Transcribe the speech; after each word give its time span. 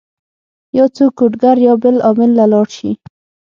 يا 0.77 0.85
څوک 0.95 1.11
کوډ 1.17 1.33
ګر 1.41 1.57
يا 1.65 1.73
بل 1.83 1.95
عامل 2.07 2.31
له 2.39 2.45
لاړ 2.51 2.67
شي 2.77 2.91